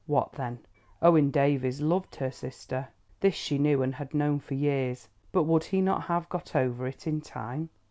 What 0.07 0.31
then? 0.31 0.57
Owen 1.03 1.29
Davies 1.29 1.79
loved 1.79 2.15
her 2.15 2.31
sister; 2.31 2.87
this 3.19 3.35
she 3.35 3.59
knew 3.59 3.83
and 3.83 3.93
had 3.93 4.15
known 4.15 4.39
for 4.39 4.55
years. 4.55 5.07
But 5.31 5.43
would 5.43 5.65
he 5.65 5.79
not 5.79 6.05
have 6.05 6.27
got 6.27 6.55
over 6.55 6.87
it 6.87 7.05
in 7.05 7.21
time? 7.21 7.69